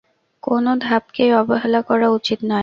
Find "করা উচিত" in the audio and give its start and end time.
1.81-2.39